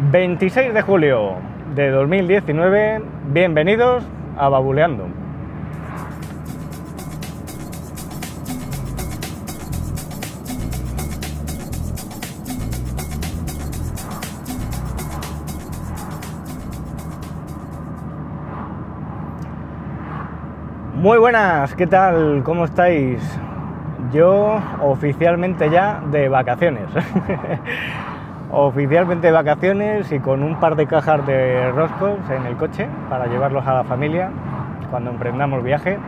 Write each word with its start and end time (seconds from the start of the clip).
26 0.00 0.74
de 0.74 0.82
julio 0.82 1.32
de 1.74 1.90
2019, 1.90 3.02
bienvenidos 3.32 4.04
a 4.38 4.48
Babuleando. 4.48 5.08
Muy 20.94 21.18
buenas, 21.18 21.74
¿qué 21.74 21.88
tal? 21.88 22.42
¿Cómo 22.44 22.66
estáis? 22.66 23.20
Yo 24.12 24.62
oficialmente 24.80 25.68
ya 25.70 26.00
de 26.12 26.28
vacaciones. 26.28 26.86
oficialmente 28.50 29.26
de 29.26 29.32
vacaciones 29.32 30.10
y 30.10 30.20
con 30.20 30.42
un 30.42 30.58
par 30.58 30.76
de 30.76 30.86
cajas 30.86 31.26
de 31.26 31.70
roscos 31.72 32.18
en 32.30 32.46
el 32.46 32.56
coche 32.56 32.88
para 33.10 33.26
llevarlos 33.26 33.66
a 33.66 33.74
la 33.74 33.84
familia 33.84 34.30
cuando 34.90 35.10
emprendamos 35.10 35.62
viaje. 35.62 35.98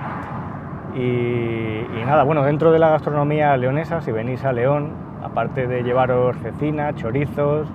Y, 0.96 1.84
nada, 2.04 2.24
bueno, 2.24 2.42
dentro 2.42 2.72
de 2.72 2.78
la 2.78 2.88
gastronomía 2.88 3.56
leonesa, 3.56 4.00
si 4.00 4.10
venís 4.10 4.45
a 4.45 4.52
León, 4.52 4.90
aparte 5.22 5.66
de 5.66 5.82
llevaros 5.82 6.36
cecina, 6.38 6.95
chorizos, 6.95 7.68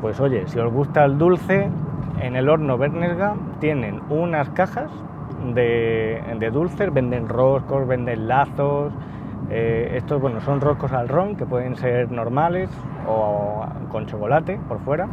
pues 0.00 0.20
oye, 0.20 0.46
si 0.46 0.58
os 0.58 0.72
gusta 0.72 1.04
el 1.04 1.18
dulce, 1.18 1.68
en 2.20 2.36
el 2.36 2.48
horno 2.48 2.78
Bernesga 2.78 3.34
tienen 3.58 4.00
unas 4.08 4.48
cajas 4.50 4.90
de, 5.54 6.22
de 6.38 6.50
dulces, 6.50 6.92
venden 6.92 7.28
roscos, 7.28 7.88
venden 7.88 8.28
lazos, 8.28 8.92
eh, 9.50 9.92
estos 9.96 10.20
bueno, 10.20 10.40
son 10.40 10.60
roscos 10.60 10.92
al 10.92 11.08
ron 11.08 11.36
que 11.36 11.46
pueden 11.46 11.76
ser 11.76 12.10
normales 12.10 12.68
o 13.06 13.64
con 13.90 14.06
chocolate 14.06 14.58
por 14.68 14.80
fuera. 14.80 15.08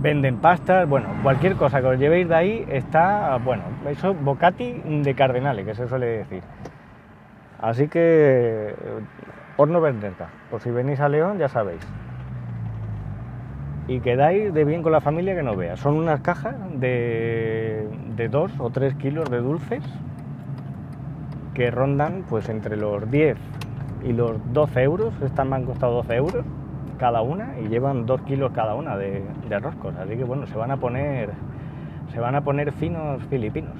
Venden 0.00 0.36
pastas, 0.36 0.86
bueno, 0.86 1.08
cualquier 1.22 1.56
cosa 1.56 1.80
que 1.80 1.86
os 1.86 1.98
llevéis 1.98 2.28
de 2.28 2.34
ahí 2.34 2.66
está, 2.68 3.38
bueno, 3.38 3.62
eso 3.88 4.12
bocati 4.12 4.82
de 5.02 5.14
cardenales, 5.14 5.64
que 5.64 5.74
se 5.74 5.88
suele 5.88 6.06
decir. 6.06 6.42
Así 7.58 7.88
que 7.88 8.74
horno 9.56 9.80
venderca, 9.80 10.28
por 10.50 10.60
si 10.60 10.70
venís 10.70 11.00
a 11.00 11.08
León 11.08 11.38
ya 11.38 11.48
sabéis. 11.48 11.80
Y 13.88 14.00
quedáis 14.00 14.52
de 14.52 14.64
bien 14.64 14.82
con 14.82 14.92
la 14.92 15.00
familia 15.00 15.34
que 15.34 15.42
no 15.42 15.56
vea. 15.56 15.76
Son 15.76 15.94
unas 15.94 16.20
cajas 16.20 16.56
de, 16.74 17.88
de 18.16 18.28
2 18.28 18.52
o 18.58 18.70
3 18.70 18.94
kilos 18.96 19.30
de 19.30 19.38
dulces 19.38 19.82
que 21.54 21.70
rondan 21.70 22.24
pues 22.28 22.48
entre 22.48 22.76
los 22.76 23.10
10 23.10 23.36
y 24.04 24.12
los 24.12 24.32
12 24.52 24.82
euros, 24.82 25.14
estas 25.22 25.46
me 25.46 25.56
han 25.56 25.64
costado 25.64 25.94
12 25.94 26.16
euros 26.16 26.44
cada 26.98 27.22
una 27.22 27.54
y 27.60 27.68
llevan 27.68 28.06
2 28.06 28.20
kilos 28.22 28.52
cada 28.52 28.74
una 28.74 28.96
de, 28.96 29.24
roscos, 29.60 29.94
así 29.96 30.16
que 30.16 30.24
bueno, 30.24 30.46
se 30.46 30.56
van 30.56 30.70
a 30.70 30.76
poner 30.76 31.30
se 32.12 32.20
van 32.20 32.34
a 32.34 32.42
poner 32.42 32.70
finos 32.72 33.22
filipinos. 33.24 33.72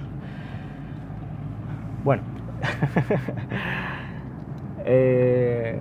Bueno, 2.02 2.22
eh, 4.84 5.78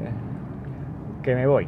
que 1.23 1.35
me 1.35 1.47
voy. 1.47 1.67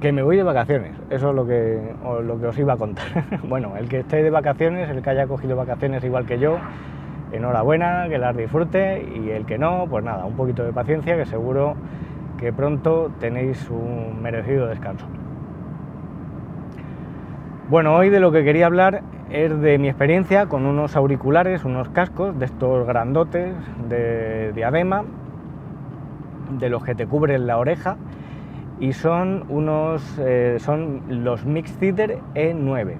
Que 0.00 0.12
me 0.12 0.22
voy 0.22 0.36
de 0.36 0.42
vacaciones, 0.42 0.92
eso 1.10 1.30
es 1.30 1.34
lo 1.34 1.46
que, 1.46 1.80
lo 2.24 2.40
que 2.40 2.46
os 2.46 2.58
iba 2.58 2.74
a 2.74 2.76
contar. 2.76 3.06
bueno, 3.48 3.76
el 3.76 3.88
que 3.88 4.00
esté 4.00 4.22
de 4.22 4.30
vacaciones, 4.30 4.90
el 4.90 5.00
que 5.00 5.10
haya 5.10 5.26
cogido 5.26 5.56
vacaciones 5.56 6.02
igual 6.02 6.26
que 6.26 6.38
yo, 6.38 6.58
enhorabuena, 7.34 8.08
que 8.08 8.18
las 8.18 8.36
disfrute 8.36 9.06
y 9.14 9.30
el 9.30 9.46
que 9.46 9.58
no, 9.58 9.86
pues 9.88 10.04
nada, 10.04 10.24
un 10.24 10.34
poquito 10.34 10.64
de 10.64 10.72
paciencia 10.72 11.16
que 11.16 11.26
seguro 11.26 11.74
que 12.38 12.52
pronto 12.52 13.10
tenéis 13.20 13.70
un 13.70 14.20
merecido 14.22 14.66
descanso. 14.66 15.06
Bueno, 17.68 17.94
hoy 17.94 18.10
de 18.10 18.20
lo 18.20 18.30
que 18.30 18.44
quería 18.44 18.66
hablar 18.66 19.02
es 19.30 19.58
de 19.60 19.78
mi 19.78 19.88
experiencia 19.88 20.46
con 20.46 20.66
unos 20.66 20.96
auriculares, 20.96 21.64
unos 21.64 21.88
cascos 21.88 22.38
de 22.38 22.44
estos 22.44 22.86
grandotes 22.86 23.54
de 23.88 24.52
diadema, 24.52 25.04
de 26.58 26.68
los 26.68 26.84
que 26.84 26.94
te 26.94 27.06
cubren 27.06 27.46
la 27.46 27.58
oreja, 27.58 27.96
y 28.80 28.92
son 28.92 29.44
unos, 29.48 30.18
eh, 30.18 30.58
son 30.60 31.02
los 31.08 31.46
Mix 31.46 31.72
Theater 31.78 32.18
E9. 32.34 32.96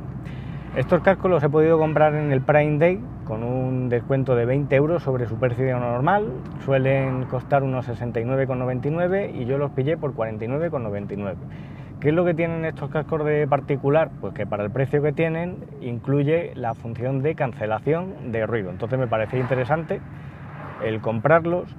Estos 0.76 1.02
cascos 1.02 1.30
los 1.30 1.40
he 1.44 1.48
podido 1.48 1.78
comprar 1.78 2.16
en 2.16 2.32
el 2.32 2.40
Prime 2.40 2.78
Day 2.78 3.00
con 3.26 3.44
un 3.44 3.88
descuento 3.88 4.34
de 4.34 4.44
20 4.44 4.74
euros 4.74 5.04
sobre 5.04 5.26
su 5.26 5.36
precio 5.36 5.78
normal. 5.78 6.32
Suelen 6.64 7.26
costar 7.26 7.62
unos 7.62 7.88
69,99 7.88 9.32
y 9.36 9.44
yo 9.44 9.56
los 9.56 9.70
pillé 9.70 9.96
por 9.96 10.14
49,99. 10.16 11.34
¿Qué 12.00 12.08
es 12.08 12.14
lo 12.14 12.24
que 12.24 12.34
tienen 12.34 12.64
estos 12.64 12.90
cascos 12.90 13.24
de 13.24 13.46
particular? 13.46 14.10
Pues 14.20 14.34
que 14.34 14.48
para 14.48 14.64
el 14.64 14.70
precio 14.72 15.00
que 15.00 15.12
tienen 15.12 15.58
incluye 15.80 16.50
la 16.56 16.74
función 16.74 17.22
de 17.22 17.36
cancelación 17.36 18.32
de 18.32 18.44
ruido. 18.44 18.70
Entonces 18.70 18.98
me 18.98 19.06
parecía 19.06 19.38
interesante 19.38 20.00
el 20.84 21.00
comprarlos. 21.00 21.72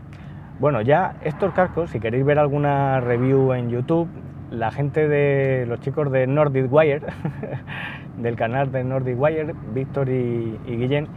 Bueno, 0.61 0.81
ya 0.81 1.17
estos 1.22 1.51
cascos, 1.51 1.89
si 1.89 2.00
queréis 2.00 2.23
ver 2.23 2.39
alguna 2.39 3.01
review 3.01 3.51
en 3.51 3.69
YouTube, 3.69 4.07
la 4.51 4.72
gente 4.72 5.09
de 5.09 5.66
los 5.66 5.81
chicos 5.81 6.09
de 6.13 6.28
Nordic 6.28 6.72
Wire 6.72 7.01
del 8.18 8.36
canal 8.36 8.72
de 8.72 8.84
Nordic 8.84 9.20
Wire, 9.20 9.53
Víctor 9.74 10.09
y, 10.09 10.58
Guillén, 10.66 11.08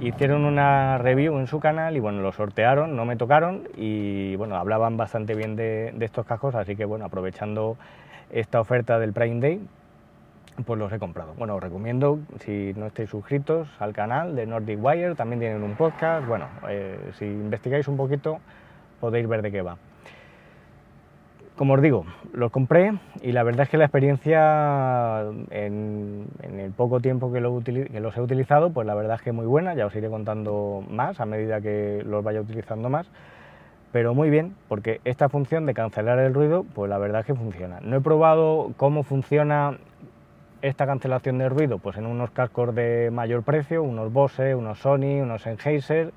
hicieron 0.00 0.44
una 0.44 0.98
review 0.98 1.38
en 1.38 1.46
su 1.46 1.60
canal 1.60 1.96
y 1.96 2.00
bueno, 2.00 2.22
lo 2.22 2.32
sortearon, 2.32 2.96
no 2.96 3.04
me 3.04 3.16
tocaron 3.16 3.68
y 3.76 4.36
bueno, 4.36 4.56
hablaban 4.56 4.96
bastante 4.96 5.34
bien 5.34 5.56
de, 5.56 5.94
estos 6.00 6.26
cascos, 6.26 6.54
así 6.54 6.76
que 6.76 6.84
bueno, 6.84 7.04
aprovechando 7.04 7.76
esta 8.30 8.60
oferta 8.60 8.98
del 8.98 9.12
Prime 9.12 9.40
Day, 9.40 9.60
pues 10.66 10.78
los 10.78 10.92
he 10.92 10.98
comprado. 10.98 11.34
Bueno, 11.38 11.56
os 11.56 11.62
recomiendo, 11.62 12.18
si 12.40 12.72
no 12.76 12.86
estáis 12.86 13.10
suscritos 13.10 13.68
al 13.78 13.92
canal 13.92 14.36
de 14.36 14.46
Nordic 14.46 14.78
Wire, 14.82 15.14
también 15.14 15.40
tienen 15.40 15.62
un 15.62 15.74
podcast, 15.74 16.26
bueno, 16.26 16.46
eh, 16.68 16.98
si 17.18 17.24
investigáis 17.24 17.88
un 17.88 17.96
poquito 17.96 18.38
podéis 19.00 19.26
ver 19.26 19.42
de 19.42 19.50
qué 19.50 19.62
va 19.62 19.76
como 21.56 21.74
os 21.74 21.82
digo, 21.82 22.04
los 22.32 22.50
compré 22.50 22.94
y 23.20 23.32
la 23.32 23.42
verdad 23.42 23.64
es 23.64 23.68
que 23.68 23.76
la 23.76 23.84
experiencia 23.84 25.22
en, 25.50 26.26
el 26.42 26.72
poco 26.72 27.00
tiempo 27.00 27.32
que, 27.32 27.40
los 27.40 28.16
he 28.16 28.20
utilizado, 28.20 28.70
pues 28.70 28.86
la 28.86 28.94
verdad 28.94 29.16
es 29.16 29.22
que 29.22 29.32
muy 29.32 29.46
buena, 29.46 29.74
ya 29.74 29.86
os 29.86 29.94
iré 29.94 30.08
contando 30.08 30.82
más 30.88 31.20
a 31.20 31.26
medida 31.26 31.60
que 31.60 32.02
los 32.06 32.24
vaya 32.24 32.40
utilizando 32.40 32.88
más, 32.88 33.06
pero 33.92 34.14
muy 34.14 34.30
bien, 34.30 34.54
porque 34.68 35.00
esta 35.04 35.28
función 35.28 35.66
de 35.66 35.74
cancelar 35.74 36.18
el 36.18 36.32
ruido, 36.32 36.64
pues 36.74 36.88
la 36.88 36.98
verdad 36.98 37.20
es 37.20 37.26
que 37.26 37.34
funciona. 37.34 37.80
No 37.82 37.96
he 37.96 38.00
probado 38.00 38.72
cómo 38.78 39.02
funciona 39.02 39.76
esta 40.62 40.86
cancelación 40.86 41.38
de 41.38 41.48
ruido, 41.48 41.78
pues 41.78 41.98
en 41.98 42.06
unos 42.06 42.30
cascos 42.30 42.74
de 42.74 43.10
mayor 43.10 43.42
precio, 43.42 43.82
unos 43.82 44.12
Bose, 44.12 44.54
unos 44.54 44.78
Sony, 44.78 45.20
unos 45.20 45.42
Sennheiser, 45.42 46.12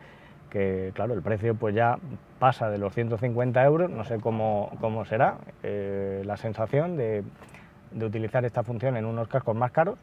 que 0.50 0.92
claro, 0.94 1.14
el 1.14 1.22
precio 1.22 1.56
pues 1.56 1.76
ya 1.76 1.98
pasa 2.40 2.70
de 2.70 2.78
los 2.78 2.94
150 2.94 3.64
euros, 3.64 3.90
no 3.90 4.04
sé 4.04 4.20
cómo, 4.20 4.70
será 5.06 5.36
eh, 5.64 6.24
la 6.26 6.38
sensación 6.38 6.98
de, 6.98 7.24
utilizar 8.00 8.44
esta 8.46 8.64
función 8.64 8.98
en 8.98 9.06
unos 9.06 9.28
cascos 9.28 9.56
más 9.56 9.72
caros, 9.72 9.98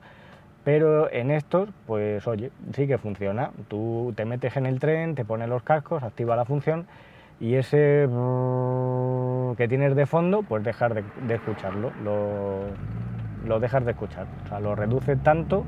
pero 0.64 1.12
en 1.12 1.30
estos, 1.30 1.68
pues 1.86 2.26
oye, 2.26 2.50
sí 2.72 2.86
que 2.86 2.96
funciona. 2.96 3.50
Tú 3.68 4.12
te 4.16 4.24
metes 4.24 4.56
en 4.56 4.66
el 4.66 4.78
tren, 4.78 5.14
te 5.14 5.24
pones 5.24 5.48
los 5.48 5.62
cascos, 5.62 6.02
activa 6.02 6.36
la 6.36 6.44
función 6.44 6.86
y 7.40 7.54
ese 7.54 8.08
que 9.56 9.68
tienes 9.68 9.94
de 9.94 10.06
fondo, 10.06 10.42
pues 10.42 10.62
dejar 10.64 10.94
de, 10.94 11.34
escucharlo, 11.34 11.90
lo, 12.02 12.62
lo, 13.46 13.60
dejas 13.60 13.84
de 13.84 13.90
escuchar, 13.90 14.26
o 14.44 14.48
sea, 14.48 14.60
lo 14.60 14.74
reduce 14.74 15.16
tanto 15.16 15.64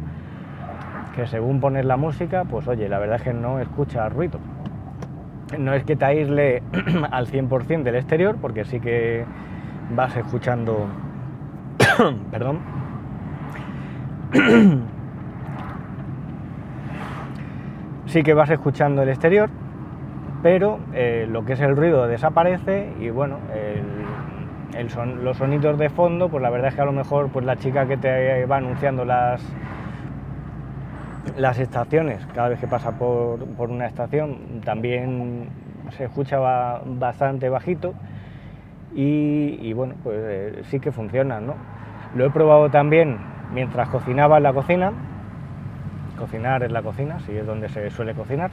que 1.14 1.26
según 1.26 1.60
pones 1.60 1.84
la 1.84 1.96
música, 1.96 2.44
pues 2.44 2.66
oye, 2.68 2.88
la 2.88 2.98
verdad 2.98 3.16
es 3.16 3.22
que 3.22 3.32
no 3.32 3.60
escucha 3.60 4.08
ruido 4.08 4.38
no 5.58 5.74
es 5.74 5.84
que 5.84 5.96
te 5.96 6.04
aísle 6.04 6.62
al 7.10 7.26
100% 7.26 7.82
del 7.82 7.96
exterior, 7.96 8.36
porque 8.40 8.64
sí 8.64 8.80
que 8.80 9.24
vas 9.90 10.16
escuchando, 10.16 10.86
perdón, 12.30 12.60
sí 18.06 18.22
que 18.22 18.34
vas 18.34 18.50
escuchando 18.50 19.02
el 19.02 19.08
exterior, 19.08 19.50
pero 20.42 20.78
eh, 20.92 21.26
lo 21.30 21.44
que 21.44 21.54
es 21.54 21.60
el 21.60 21.76
ruido 21.76 22.06
desaparece 22.06 22.92
y 23.00 23.10
bueno, 23.10 23.38
los 25.22 25.36
sonidos 25.36 25.78
de 25.78 25.88
fondo, 25.88 26.28
pues 26.28 26.42
la 26.42 26.50
verdad 26.50 26.68
es 26.68 26.74
que 26.74 26.82
a 26.82 26.84
lo 26.84 26.92
mejor 26.92 27.28
pues 27.30 27.44
la 27.44 27.56
chica 27.56 27.86
que 27.86 27.96
te 27.96 28.44
va 28.46 28.58
anunciando 28.58 29.04
las 29.04 29.42
las 31.36 31.58
estaciones, 31.58 32.24
cada 32.34 32.48
vez 32.48 32.60
que 32.60 32.66
pasa 32.66 32.92
por, 32.92 33.40
una 33.58 33.86
estación, 33.86 34.60
también 34.64 35.48
se 35.96 36.04
escucha 36.04 36.38
bastante 36.38 37.48
bajito 37.48 37.94
y, 38.94 39.72
bueno, 39.72 39.94
pues 40.04 40.18
eh, 40.20 40.62
sí 40.70 40.78
que 40.78 40.92
funciona, 40.92 41.40
¿no? 41.40 41.54
Lo 42.14 42.26
he 42.26 42.30
probado 42.30 42.70
también 42.70 43.18
mientras 43.52 43.88
cocinaba 43.88 44.36
en 44.36 44.44
la 44.44 44.52
cocina, 44.52 44.92
cocinar 46.16 46.62
en 46.62 46.72
la 46.72 46.82
cocina, 46.82 47.18
si 47.20 47.32
es 47.32 47.44
donde 47.44 47.68
se 47.68 47.90
suele 47.90 48.14
cocinar, 48.14 48.50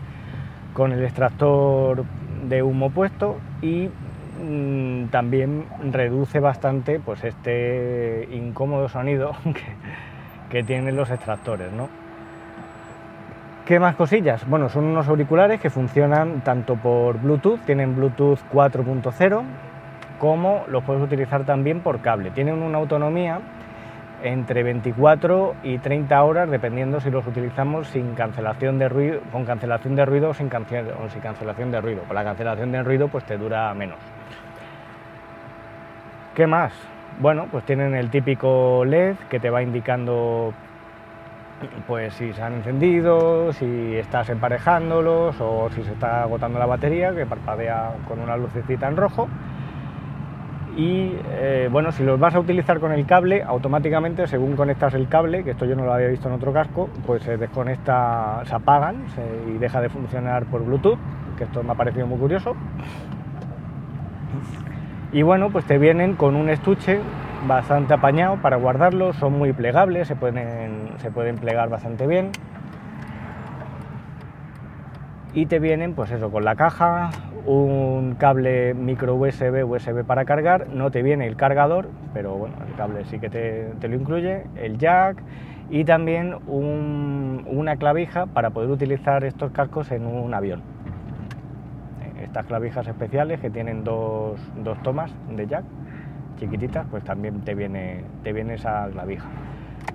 con 0.73 0.91
el 0.91 1.03
extractor 1.03 2.03
de 2.47 2.63
humo 2.63 2.89
puesto 2.89 3.37
y 3.61 3.89
mm, 4.43 5.09
también 5.11 5.65
reduce 5.91 6.39
bastante 6.39 6.99
pues 6.99 7.23
este 7.23 8.27
incómodo 8.31 8.89
sonido 8.89 9.33
que, 9.43 9.75
que 10.49 10.63
tienen 10.63 10.95
los 10.95 11.11
extractores, 11.11 11.71
¿no? 11.71 12.00
¿Qué 13.65 13.79
más 13.79 13.95
cosillas? 13.95 14.47
Bueno, 14.47 14.69
son 14.69 14.85
unos 14.85 15.07
auriculares 15.07 15.61
que 15.61 15.69
funcionan 15.69 16.41
tanto 16.41 16.75
por 16.75 17.19
Bluetooth, 17.19 17.59
tienen 17.65 17.95
Bluetooth 17.95 18.39
4.0, 18.51 19.43
como 20.17 20.65
los 20.67 20.83
puedes 20.83 21.03
utilizar 21.03 21.45
también 21.45 21.81
por 21.81 22.01
cable. 22.01 22.31
Tienen 22.31 22.63
una 22.63 22.79
autonomía 22.79 23.39
entre 24.23 24.63
24 24.63 25.55
y 25.63 25.77
30 25.77 26.23
horas, 26.23 26.49
dependiendo 26.49 26.99
si 26.99 27.11
los 27.11 27.25
utilizamos 27.27 27.87
sin 27.87 28.15
cancelación 28.15 28.79
de 28.79 28.89
ruido, 28.89 29.21
con 29.31 29.45
cancelación 29.45 29.95
de 29.95 30.05
ruido 30.05 30.29
o 30.29 30.33
sin, 30.33 30.49
cancelación 30.49 31.71
de 31.71 31.81
ruido. 31.81 32.01
Con 32.03 32.15
la 32.15 32.23
cancelación 32.23 32.71
de 32.71 32.81
ruido 32.81 33.09
pues 33.09 33.23
te 33.25 33.37
dura 33.37 33.71
menos. 33.75 33.99
¿Qué 36.35 36.47
más? 36.47 36.73
Bueno, 37.19 37.47
pues 37.51 37.63
tienen 37.65 37.93
el 37.93 38.09
típico 38.09 38.83
LED 38.85 39.15
que 39.29 39.39
te 39.39 39.51
va 39.51 39.61
indicando 39.61 40.53
pues 41.87 42.13
si 42.13 42.33
se 42.33 42.41
han 42.41 42.53
encendido, 42.53 43.53
si 43.53 43.95
estás 43.95 44.29
emparejándolos 44.29 45.35
o 45.39 45.69
si 45.71 45.83
se 45.83 45.91
está 45.91 46.23
agotando 46.23 46.59
la 46.59 46.65
batería, 46.65 47.13
que 47.13 47.25
parpadea 47.25 47.91
con 48.07 48.19
una 48.19 48.37
lucecita 48.37 48.87
en 48.87 48.97
rojo. 48.97 49.27
Y 50.75 51.17
eh, 51.31 51.67
bueno, 51.69 51.91
si 51.91 52.03
los 52.03 52.19
vas 52.19 52.33
a 52.33 52.39
utilizar 52.39 52.79
con 52.79 52.93
el 52.93 53.05
cable, 53.05 53.43
automáticamente 53.43 54.25
según 54.27 54.55
conectas 54.55 54.93
el 54.93 55.07
cable, 55.09 55.43
que 55.43 55.51
esto 55.51 55.65
yo 55.65 55.75
no 55.75 55.83
lo 55.83 55.93
había 55.93 56.07
visto 56.07 56.29
en 56.29 56.35
otro 56.35 56.53
casco, 56.53 56.89
pues 57.05 57.23
se 57.23 57.37
desconecta, 57.37 58.41
se 58.45 58.55
apagan 58.55 59.03
y 59.53 59.57
deja 59.57 59.81
de 59.81 59.89
funcionar 59.89 60.45
por 60.45 60.63
Bluetooth, 60.63 60.97
que 61.37 61.43
esto 61.43 61.61
me 61.61 61.71
ha 61.71 61.75
parecido 61.75 62.07
muy 62.07 62.17
curioso. 62.17 62.55
Y 65.11 65.23
bueno, 65.23 65.49
pues 65.49 65.65
te 65.65 65.77
vienen 65.77 66.15
con 66.15 66.37
un 66.37 66.49
estuche 66.49 67.01
bastante 67.47 67.93
apañado 67.93 68.37
para 68.37 68.57
guardarlos, 68.57 69.15
son 69.15 69.37
muy 69.37 69.53
plegables, 69.53 70.07
se 70.07 70.15
pueden, 70.15 70.89
se 70.97 71.11
pueden 71.11 71.37
plegar 71.37 71.69
bastante 71.69 72.07
bien. 72.07 72.31
Y 75.33 75.45
te 75.45 75.59
vienen, 75.59 75.93
pues 75.93 76.11
eso, 76.11 76.29
con 76.29 76.43
la 76.43 76.55
caja, 76.55 77.09
un 77.45 78.15
cable 78.19 78.73
micro 78.73 79.15
USB, 79.15 79.65
USB 79.65 80.03
para 80.05 80.25
cargar, 80.25 80.67
no 80.67 80.91
te 80.91 81.01
viene 81.01 81.25
el 81.25 81.37
cargador, 81.37 81.89
pero 82.13 82.35
bueno, 82.35 82.55
el 82.67 82.75
cable 82.75 83.05
sí 83.05 83.19
que 83.19 83.29
te, 83.29 83.87
lo 83.87 83.95
incluye, 83.95 84.43
el 84.57 84.77
jack 84.77 85.23
y 85.69 85.85
también 85.85 86.35
una 86.47 87.77
clavija 87.77 88.25
para 88.25 88.49
poder 88.49 88.69
utilizar 88.69 89.23
estos 89.23 89.51
cascos 89.51 89.91
en 89.91 90.05
un 90.05 90.33
avión. 90.33 90.61
Estas 92.21 92.45
clavijas 92.45 92.85
especiales 92.87 93.39
que 93.39 93.49
tienen 93.49 93.85
dos, 93.85 94.39
dos 94.57 94.77
tomas 94.83 95.11
de 95.29 95.47
jack 95.47 95.63
chiquititas, 96.41 96.87
pues 96.89 97.03
también 97.03 97.41
te 97.41 97.53
viene, 97.53 98.03
te 98.23 98.33
viene 98.33 98.55
esa 98.55 98.89
clavija. 98.91 99.29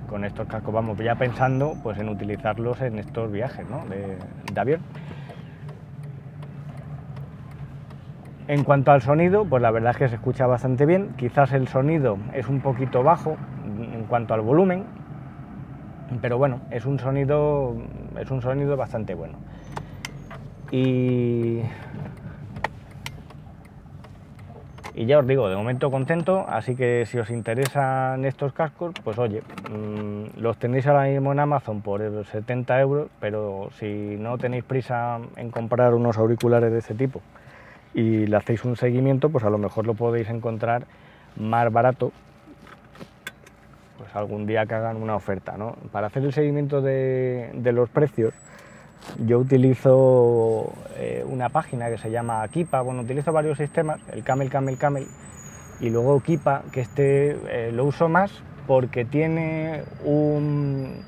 Con 0.08 0.24
estos 0.24 0.46
cascos 0.46 0.72
vamos 0.72 0.96
ya 0.98 1.16
pensando 1.16 1.74
pues, 1.82 1.98
en 1.98 2.08
utilizarlos 2.08 2.80
en 2.80 3.00
estos 3.00 3.30
viajes 3.30 3.66
de, 3.68 4.60
avión. 4.60 4.80
En 8.46 8.62
cuanto 8.62 8.92
al 8.92 9.02
sonido, 9.02 9.44
pues 9.44 9.60
la 9.60 9.72
verdad 9.72 9.90
es 9.90 9.96
que 9.96 10.08
se 10.08 10.14
escucha 10.14 10.46
bastante 10.46 10.86
bien. 10.86 11.14
Quizás 11.16 11.52
el 11.52 11.66
sonido 11.66 12.16
es 12.32 12.48
un 12.48 12.60
poquito 12.60 13.02
bajo 13.02 13.36
en 13.64 14.04
cuanto 14.04 14.34
al 14.34 14.42
volumen, 14.42 14.84
pero 16.22 16.38
bueno, 16.38 16.60
es 16.70 16.86
un 16.86 17.00
sonido, 17.00 17.74
es 18.20 18.30
un 18.30 18.40
sonido 18.40 18.76
bastante 18.76 19.16
bueno. 19.16 19.38
Y 20.70 21.62
y 24.96 25.04
ya 25.04 25.18
os 25.18 25.26
digo, 25.26 25.50
de 25.50 25.56
momento 25.56 25.90
contento, 25.90 26.46
así 26.48 26.74
que 26.74 27.04
si 27.04 27.18
os 27.18 27.28
interesan 27.28 28.24
estos 28.24 28.54
cascos, 28.54 28.94
pues 29.04 29.18
oye, 29.18 29.42
mm, 29.70 30.40
los 30.40 30.56
tenéis 30.56 30.86
ahora 30.86 31.04
mismo 31.04 31.32
en 31.32 31.38
Amazon 31.38 31.82
por 31.82 32.00
70 32.24 32.80
euros, 32.80 33.08
pero 33.20 33.68
si 33.78 34.16
no 34.18 34.38
tenéis 34.38 34.64
prisa 34.64 35.20
en 35.36 35.50
comprar 35.50 35.92
unos 35.92 36.16
auriculares 36.16 36.72
de 36.72 36.78
ese 36.78 36.94
tipo 36.94 37.20
y 37.92 38.26
le 38.26 38.36
hacéis 38.38 38.64
un 38.64 38.74
seguimiento, 38.76 39.28
pues 39.28 39.44
a 39.44 39.50
lo 39.50 39.58
mejor 39.58 39.86
lo 39.86 39.92
podéis 39.92 40.30
encontrar 40.30 40.86
más 41.36 41.70
barato, 41.70 42.10
pues 43.98 44.16
algún 44.16 44.46
día 44.46 44.64
que 44.64 44.76
hagan 44.76 44.96
una 44.96 45.14
oferta, 45.14 45.58
¿no? 45.58 45.76
Para 45.92 46.06
hacer 46.06 46.24
el 46.24 46.32
seguimiento 46.32 46.80
de, 46.80 47.50
de 47.52 47.72
los 47.72 47.90
precios, 47.90 48.32
yo 49.18 49.38
utilizo 49.38 50.72
eh, 50.96 51.24
una 51.26 51.48
página 51.48 51.88
que 51.88 51.98
se 51.98 52.10
llama 52.10 52.46
Kipa, 52.48 52.80
bueno, 52.80 53.02
utilizo 53.02 53.32
varios 53.32 53.58
sistemas, 53.58 54.00
el 54.12 54.22
Camel, 54.22 54.50
Camel, 54.50 54.76
Camel, 54.76 55.06
y 55.80 55.90
luego 55.90 56.20
Kipa, 56.20 56.62
que 56.72 56.80
este 56.80 57.36
eh, 57.48 57.72
lo 57.72 57.84
uso 57.84 58.08
más 58.08 58.30
porque 58.66 59.04
tiene, 59.04 59.82
un, 60.04 61.02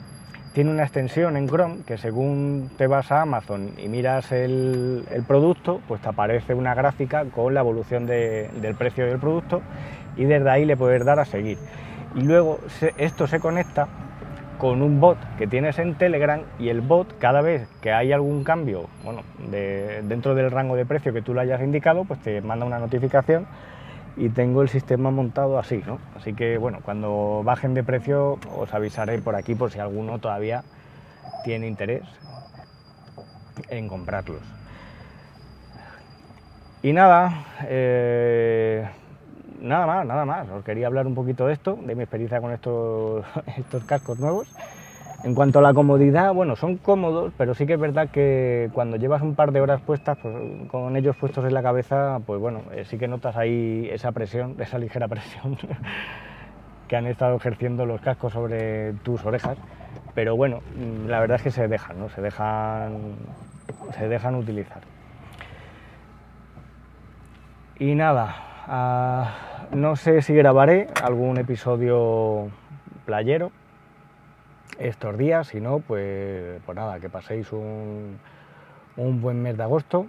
tiene 0.52 0.70
una 0.70 0.84
extensión 0.84 1.36
en 1.36 1.48
Chrome 1.48 1.82
que 1.86 1.98
según 1.98 2.70
te 2.78 2.86
vas 2.86 3.10
a 3.10 3.22
Amazon 3.22 3.72
y 3.78 3.88
miras 3.88 4.30
el, 4.32 5.04
producto, 5.26 5.80
pues 5.88 6.00
te 6.00 6.08
aparece 6.08 6.54
una 6.54 6.74
gráfica 6.74 7.24
con 7.24 7.54
la 7.54 7.60
evolución 7.60 8.06
del 8.06 8.74
precio 8.78 9.06
del 9.06 9.18
producto 9.18 9.60
y 10.16 10.24
desde 10.24 10.48
ahí 10.50 10.64
le 10.64 10.76
puedes 10.76 11.04
dar 11.04 11.18
a 11.18 11.24
seguir. 11.24 11.58
Y 12.14 12.22
luego 12.22 12.60
esto 12.96 13.26
se 13.26 13.40
conecta 13.40 13.88
con 14.58 14.82
un 14.82 15.00
bot 15.00 15.18
que 15.38 15.46
tienes 15.46 15.78
en 15.78 15.94
Telegram 15.94 16.42
y 16.58 16.68
el 16.68 16.80
bot 16.80 17.16
cada 17.18 17.40
vez 17.40 17.68
que 17.80 17.92
hay 17.92 18.12
algún 18.12 18.44
cambio 18.44 18.88
bueno, 19.04 19.22
dentro 19.48 20.34
del 20.34 20.50
rango 20.50 20.74
de 20.76 20.84
precio 20.84 21.12
que 21.12 21.22
tú 21.22 21.32
le 21.32 21.42
hayas 21.42 21.62
indicado, 21.62 22.04
pues 22.04 22.20
te 22.20 22.40
manda 22.40 22.66
una 22.66 22.78
notificación 22.78 23.46
y 24.16 24.30
tengo 24.30 24.62
el 24.62 24.68
sistema 24.68 25.10
montado 25.12 25.58
así, 25.58 25.82
¿no? 25.86 25.98
Así 26.16 26.34
que 26.34 26.58
bueno, 26.58 26.80
cuando 26.82 27.42
bajen 27.44 27.72
de 27.74 27.84
precio 27.84 28.38
os 28.56 28.74
avisaré 28.74 29.18
por 29.18 29.36
aquí 29.36 29.54
por 29.54 29.70
si 29.70 29.78
alguno 29.78 30.18
todavía 30.18 30.64
tiene 31.44 31.68
interés 31.68 32.02
en 33.70 33.88
comprarlos. 33.88 34.42
Y 36.82 36.92
nada, 36.92 37.44
eh, 37.68 38.88
nada 39.60 39.86
más, 39.86 40.06
nada 40.06 40.24
más. 40.24 40.48
Os 40.50 40.64
quería 40.64 40.86
hablar 40.86 41.06
un 41.06 41.14
poquito 41.14 41.46
de 41.46 41.54
esto, 41.54 41.78
de 41.82 41.94
mi 41.94 42.02
experiencia 42.02 42.40
con 42.40 42.52
estos, 42.52 43.24
estos 43.56 43.84
cascos 43.84 44.18
nuevos. 44.18 44.48
En 45.24 45.34
cuanto 45.34 45.58
a 45.58 45.62
la 45.62 45.74
comodidad, 45.74 46.32
bueno, 46.32 46.54
son 46.54 46.76
cómodos, 46.76 47.32
pero 47.36 47.52
sí 47.54 47.66
que 47.66 47.72
es 47.72 47.80
verdad 47.80 48.08
que 48.10 48.70
cuando 48.72 48.96
llevas 48.96 49.20
un 49.20 49.34
par 49.34 49.50
de 49.50 49.60
horas 49.60 49.80
puestas, 49.80 50.16
pues, 50.22 50.34
con 50.68 50.96
ellos 50.96 51.16
puestos 51.16 51.44
en 51.44 51.54
la 51.54 51.62
cabeza, 51.62 52.20
pues 52.24 52.40
bueno, 52.40 52.62
eh, 52.72 52.84
sí 52.84 52.98
que 52.98 53.08
notas 53.08 53.36
ahí 53.36 53.88
esa 53.90 54.12
presión, 54.12 54.54
esa 54.60 54.78
ligera 54.78 55.08
presión 55.08 55.58
que 56.86 56.96
han 56.96 57.06
estado 57.06 57.36
ejerciendo 57.36 57.84
los 57.84 58.00
cascos 58.00 58.32
sobre 58.32 58.92
tus 59.02 59.24
orejas. 59.24 59.58
Pero 60.14 60.36
bueno, 60.36 60.60
mm, 60.76 61.08
la 61.08 61.18
verdad 61.18 61.36
es 61.36 61.42
que 61.42 61.50
se 61.50 61.66
dejan, 61.66 61.98
¿no? 61.98 62.08
Se 62.10 62.20
dejan, 62.20 63.16
se 63.98 64.08
dejan 64.08 64.36
utilizar. 64.36 64.82
Y 67.80 67.94
nada, 67.94 68.34
ah, 68.66 69.47
no 69.72 69.96
sé 69.96 70.22
si 70.22 70.34
grabaré 70.34 70.88
algún 71.02 71.38
episodio 71.38 72.48
playero 73.04 73.52
estos 74.78 75.18
días, 75.18 75.48
si 75.48 75.60
no, 75.60 75.80
pues, 75.80 76.60
pues 76.64 76.76
nada, 76.76 77.00
que 77.00 77.08
paséis 77.08 77.52
un, 77.52 78.18
buen 78.96 79.42
mes 79.42 79.56
de 79.56 79.62
agosto. 79.62 80.06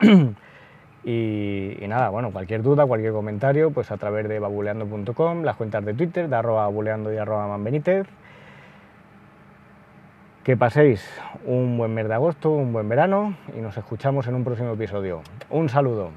y, 1.04 1.76
nada, 1.86 2.08
bueno, 2.08 2.30
cualquier 2.32 2.62
duda, 2.62 2.86
cualquier 2.86 3.12
comentario, 3.12 3.70
pues 3.70 3.90
a 3.90 3.96
través 3.96 4.28
de 4.28 4.38
babuleando.com, 4.38 5.42
las 5.42 5.56
cuentas 5.56 5.84
de 5.84 5.94
Twitter, 5.94 6.28
de 6.28 6.36
arroba 6.36 6.62
babuleando 6.62 7.12
y 7.12 7.16
arroba 7.16 7.46
manbenítez. 7.48 8.06
Que 10.44 10.56
paséis 10.56 11.08
un 11.46 11.78
buen 11.78 11.94
mes 11.94 12.08
de 12.08 12.14
agosto, 12.14 12.50
un 12.50 12.72
buen 12.72 12.88
verano 12.88 13.36
y 13.56 13.60
nos 13.60 13.76
escuchamos 13.76 14.26
en 14.26 14.34
un 14.34 14.42
próximo 14.42 14.72
episodio. 14.72 15.22
Un 15.50 15.68
saludo. 15.68 16.10